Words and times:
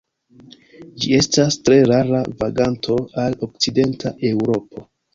Ĝi 1.03 1.11
estas 1.17 1.59
tre 1.69 1.77
rara 1.93 2.23
vaganto 2.41 2.99
al 3.27 3.39
okcidenta 3.51 4.17
Eŭropo. 4.35 4.91